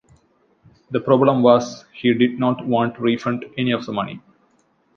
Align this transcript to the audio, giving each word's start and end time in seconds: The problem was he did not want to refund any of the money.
The 0.89 0.99
problem 0.99 1.43
was 1.43 1.85
he 1.93 2.11
did 2.15 2.39
not 2.39 2.65
want 2.65 2.95
to 2.95 3.01
refund 3.01 3.45
any 3.55 3.69
of 3.69 3.85
the 3.85 3.93
money. 3.93 4.19